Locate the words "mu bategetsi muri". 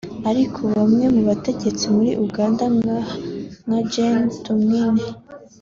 1.15-2.11